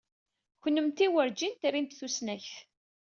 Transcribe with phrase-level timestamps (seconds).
[0.61, 2.53] Kennemti werǧin trimt tusnakt.